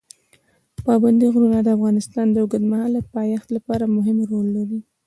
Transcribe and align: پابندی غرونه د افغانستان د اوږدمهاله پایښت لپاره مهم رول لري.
پابندی 0.85 1.27
غرونه 1.33 1.57
د 1.63 1.67
افغانستان 1.77 2.27
د 2.31 2.35
اوږدمهاله 2.43 2.99
پایښت 3.15 3.47
لپاره 3.55 3.85
مهم 3.97 4.17
رول 4.29 4.47
لري. 4.57 4.79